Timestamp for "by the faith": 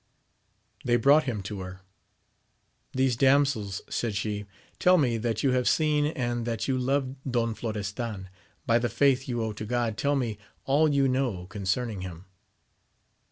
8.65-9.27